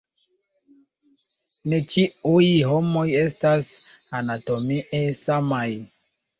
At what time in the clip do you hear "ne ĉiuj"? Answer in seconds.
1.73-2.49